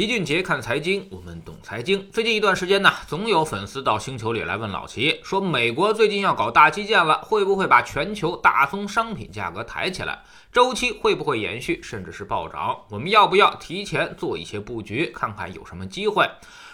[0.00, 2.08] 齐俊杰看财经，我们懂财经。
[2.10, 10.22] 最近一段时间呢，总有粉丝到星球里来问老齐，说美国最近要搞大基建了，会不会把全球大宗商品价格抬起来？
[10.50, 12.78] 周期会不会延续，甚至是暴涨？
[12.88, 16.26] 我们要不要提前做一些布局，看看有什么机会？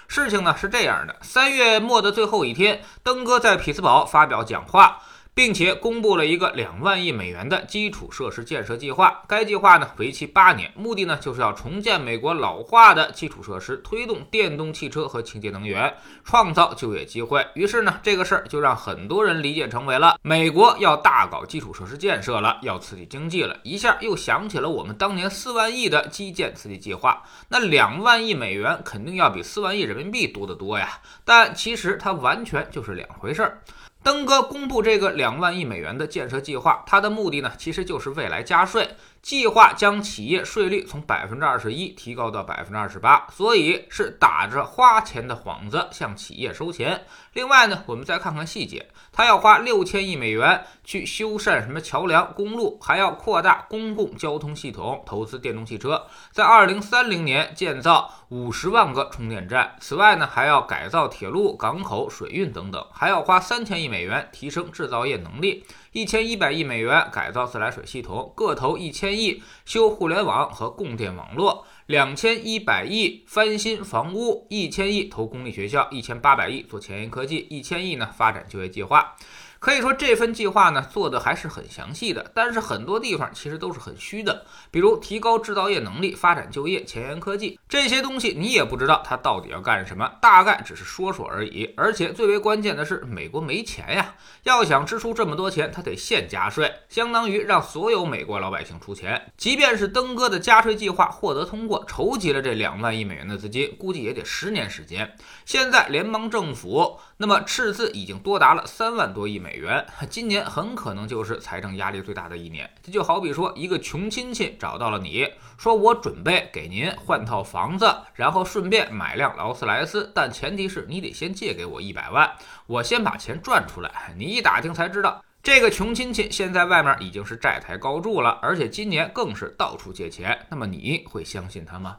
[0.07, 5.03] 事情呢是这样的，三月末的最后一天，登哥在匹兹堡发表讲话。
[5.37, 9.23] 并且公布了一个两万亿美元的基础设施建设计划。
[9.29, 17.47] 该计划呢为期八年，目的呢就是要重建美国老化的基础设施，推动电动汽车和清洁能源，创造就业机会。
[17.53, 23.55] 于是呢，这个事儿就让很多人理解成为了美国要大搞基础设施建设了，要刺激经济了。
[23.63, 27.23] 一下又想起了我们当年四万亿的基建刺激计划。
[27.51, 30.99] 那两万亿美元肯定要比四万亿人民币多得多呀。
[31.27, 33.61] 但其实它完全就是两回事儿。
[34.07, 38.89] 登哥公布这个两万亿美元的建设计划，它的目的呢，其实就是未来加税。
[39.21, 47.05] 计划将企业税率从百分之二十一提高到百分之二十八，所以是打着花钱的幌子向企业收钱。
[47.33, 59.77] 另外呢，我们再看看细节，他要花六千亿美元去修缮什么桥梁、公路，还要扩大公共交通系统，投资电动汽车，在二零三零年建造五十万个充电站。
[59.81, 65.65] 此外呢，还要改造铁路、港口、水运等等，还要花三千亿美元提升制造业能力。
[65.91, 79.17] 一千一百亿美元改造自来水系统，各投一千亿修互联网和供电网络，两千一百亿翻新房屋，一千亿投公立学校，一千八百亿做前沿科技，一千亿呢发展就业计划。
[79.59, 91.73] 可以说这份计划呢做的还是很详细的，但是很多地方其实都是很虚的，比如提高制造业能力、发展就业、前沿科技这些东西，你也不知道他到底要干什么，大概只是说说而已。
[91.77, 99.33] 而且最为关键的是，美国没钱呀，要想支出这么多钱，他得现加税，相当于让所有美国老百姓出钱。
[99.37, 105.17] 即便是登哥的加税计划获得通过，筹集了这两万亿美元的资金，估计也得十年时间。
[105.45, 109.57] 现在联邦政府那么赤字已经多达了三万多亿美。
[109.57, 112.71] 元，今年很可能就是财政压力最大的一年。
[112.83, 115.27] 这就好比说，一个穷亲戚找到了你，
[115.57, 122.31] 说我准备给您换套房子，然后顺便买辆劳斯莱斯，但前提是你得先借给我一百万，
[122.67, 124.15] 我先把钱赚出来。
[124.19, 130.47] 你一打听才知道，这个穷亲戚现在外面已经是债台高筑了，而且今年更是到处借钱。
[130.51, 131.97] 那么你会相信他吗？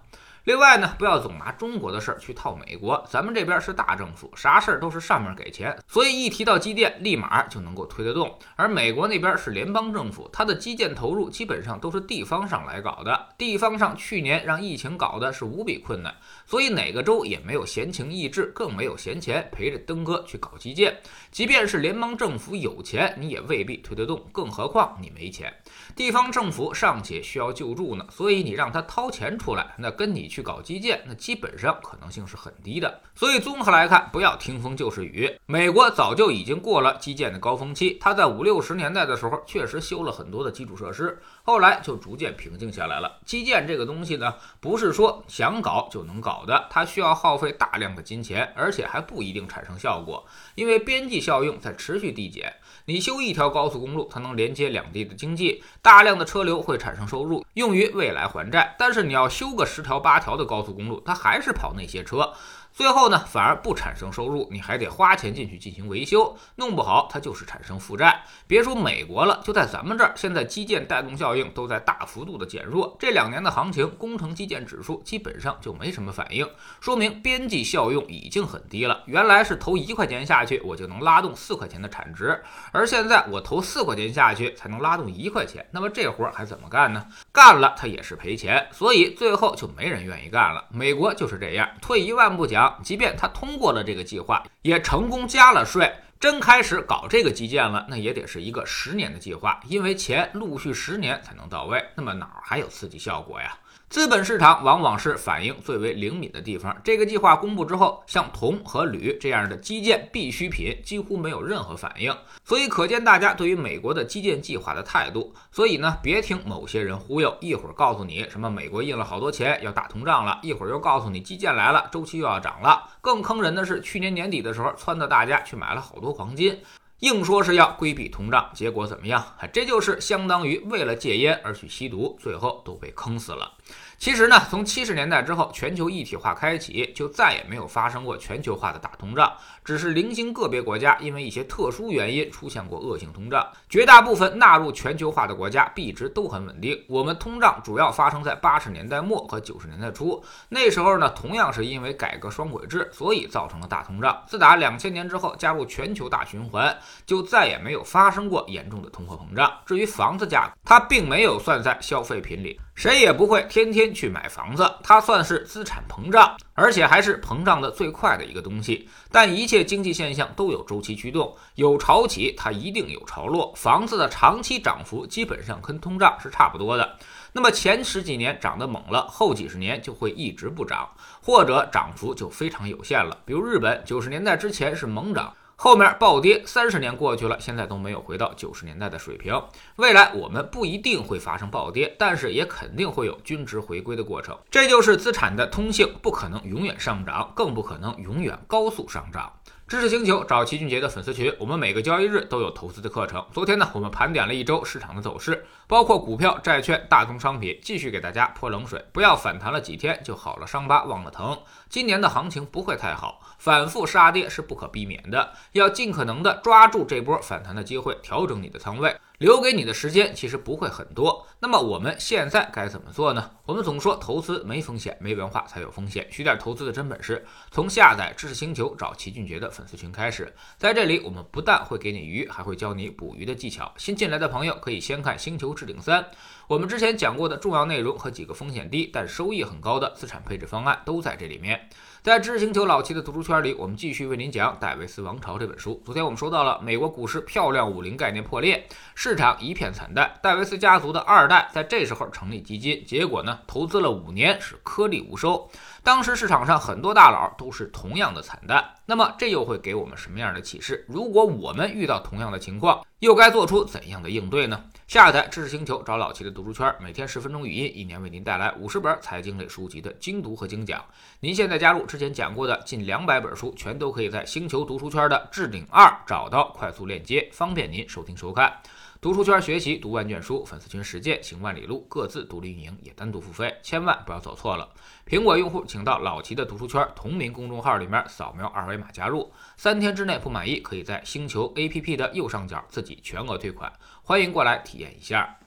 [0.47, 8.33] 另外呢，不要总拿中国的事儿去套美国，咱们这边是大政府，啥事儿都是上面给钱，所以一提到基建，立马就能够推得动。
[8.55, 16.15] 而美国那边是联邦政府，它的基建投入基本上都是地方上来搞的，地方上去年让疫情搞的是无比困难，
[16.45, 20.97] 所以哪个州也没有闲情逸致，更没有闲钱陪着登哥去搞基建。
[21.29, 25.53] 即便是联邦政府有钱，你也未必推得动，更何况你没钱，
[25.93, 30.36] 地方政府尚且需要救助呢，所以你让他掏钱出来，那跟你去。
[30.37, 33.01] 去搞基建，那基本上可能性是很低的。
[33.15, 35.35] 所以综合来看，不要听风就是雨。
[35.47, 43.17] 美国早就已经过了基建的高峰期，它在五六十年代的时候确实修了很多的基础设施，后来就逐渐平静下来了。
[43.25, 50.23] 基建这个东西呢，不是说想搞就能搞的，它需要耗费大量的金钱，而且还不一定产生效果，
[50.53, 52.53] 因为边际效应在持续递减。
[52.85, 58.75] 你修一条高速公路，它能连接两地的经济，大量的车流会产生收入，用于未来还债。
[58.77, 62.33] 但是你要修个十条八条条的高速公路，他还是跑那些车。
[62.77, 68.23] 最后呢，反而不产生收入，你还得花钱进去进行维修，弄不好它就是产生负债。
[68.45, 72.95] 别说美国了，就在咱们这儿，现在基建带动效应都在大幅度的减弱。
[72.99, 76.47] 这两年的行情，工程基建指数基本上就没什么反应，
[76.79, 79.01] 说明边际效用已经很低了。
[79.07, 82.39] 原来是投一块钱下去，我就能拉动四块钱的产值，
[82.71, 87.03] 而现在我投四块钱下去才能拉动一块钱，那么这活还怎么干呢？
[87.31, 90.63] 干了它也是赔钱，所以最后就没人愿意干了。
[90.69, 92.66] 美国就是这样，退一万步讲。
[92.83, 103.55] 即便他通过了这个计划，也成功加了税，真开始搞这个基建了，那也得是一个十年的计划，因为钱陆续十年才能到位，那么哪儿还有刺激效果呀？
[103.89, 106.75] 资本市场往往是反应最为灵敏的地方。
[106.83, 115.33] 这个计划公布之后，像铜和铝这样的基建必需品几乎没有任何反应，所以可见大家对于美国的基建计划的态度。
[115.53, 122.83] 所以呢，别听某些人忽悠，一会儿告诉你什么美国印了好多钱要打通胀了，一会儿又告诉你基建来了，周期又要涨了。
[123.07, 126.59] 更坑人的是，去年年底的时候，撺掇大家去买了好多黄金。
[127.01, 129.23] 硬说是要规避通胀，结果怎么样？
[129.53, 133.53] 这就是相当于为了戒烟而去吸毒，最后都被坑死了。
[133.99, 139.31] 其实呢，从七十年代之后，全球一体化开启，就再也没有发生过全球化的大通胀，
[139.63, 143.47] 只是零星个别国家因为一些特殊原因出现过恶性通胀。
[143.69, 146.83] 绝大部分纳入全球化的国家币值都很稳定。
[146.87, 154.23] 我们通胀主要发生在八十年代末和九十年代初，那时候呢，同样是因为改革双轨制，所以造成了大通胀。
[154.27, 159.51] 自打两千年之后加入全球大循环，就再也没有发生过严重的通货膨胀。
[159.65, 162.59] 至于房子价格，它并没有算在消费品里。
[162.75, 168.87] 谁也不会天天去买房子，它算是资产膨胀，而且还是膨胀的最快的一个东西。
[169.11, 173.51] 但一切经济现象都有周期驱动，有潮起它一定有潮落。
[173.55, 176.97] 房子的长期涨幅基本上跟通胀是差不多的。
[177.33, 180.87] 那么前十几年涨得猛了，后几十年就会一直不涨，
[181.19, 183.17] 或者涨幅就非常有限了。
[183.25, 185.33] 比如日本九十年代之前是猛涨。
[185.59, 189.41] 后面暴跌，三十年过去了，现在都没有回到九十年代的水平。
[189.77, 194.37] 未来我们不一定会发生暴跌，但是也肯定会有均值回归的过程。
[194.51, 199.33] 这就是资产的通性，不可能永远上涨，更不可能永远高速上涨。
[199.67, 203.25] 知识星球找齐俊杰的粉丝群，我们每个交易日都有投资的课程。
[203.33, 208.85] 昨天呢，我们盘点了一周市场的走势，包括股票、债券、大宗商品，继续给大家泼冷水。
[208.93, 211.37] 不要反弹了几天就好了伤疤忘了疼。
[211.67, 213.19] 今年的行情不会太好。
[213.39, 221.25] 反复杀跌是不可避免的，要尽可能的抓住这波反弹的机会，调整你的仓位，留给你的时间其实不会很多。
[221.39, 223.31] 那么我们现在该怎么做呢？
[223.45, 230.31] 我们总说投资没风险，没文化才有风险，学点投资的真本事，从下载知识星球找齐俊杰的粉丝群开始。
[230.57, 233.73] 在这里，我们不但会给你鱼，还会教你捕鱼的技巧。
[233.77, 236.03] 新进来的朋友可以先看《星球置顶三》，
[236.47, 241.67] 我们之前讲过的重要内容和几个风险低但收益很高的资产配置方案都在这里面。
[242.01, 245.81] 在知识星球老七的读书圈里，我们继续为您讲《戴维斯王朝》这本书。
[245.83, 248.65] 昨天我们说到了美国股市漂亮五零概念破裂，
[248.95, 250.17] 市场一片惨淡。
[250.23, 255.49] 戴维斯家族的二代在这时候成立基金，结果呢，投资了五年是颗粒无收。
[255.83, 258.63] 当时市场上很多大佬都是同样的惨淡。
[258.89, 260.85] 那么这又会给我们什么样的启示？
[260.87, 264.63] 如果我们遇到同样的情况，又该做出怎样的应对呢？
[264.87, 270.81] 下载知识星球，找老齐的读书圈，每天十分钟语音，一年为您带来五十本财经类书籍的精读和精讲。
[271.19, 278.53] 您现在加入之前讲过的近两百本书，全都可以在星球读书圈的置顶二找到快速链接，方便您收听收看。
[278.99, 284.67] 读书圈学习读万卷书，粉丝群实践行万里路，各自独立运营也单独付费，千万不要走错了。
[285.05, 293.71] 苹果用户请到老齐的读书圈同名公众号里面扫描二维码加入，三天之内不满意可以在星球 APP 的右上角自己全额退款，
[294.01, 295.37] 欢迎过来体验一下。